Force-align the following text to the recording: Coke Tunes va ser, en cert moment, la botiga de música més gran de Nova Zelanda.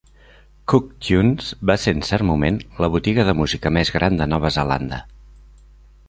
Coke 0.71 0.93
Tunes 1.07 1.49
va 1.71 1.75
ser, 1.83 1.91
en 1.97 2.01
cert 2.07 2.25
moment, 2.29 2.57
la 2.85 2.89
botiga 2.95 3.25
de 3.27 3.35
música 3.41 3.73
més 3.77 3.91
gran 3.97 4.17
de 4.23 4.27
Nova 4.33 4.51
Zelanda. 4.57 4.99